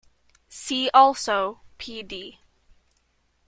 See 0.49 0.89
also 0.95 1.61
Pd. 1.77 2.39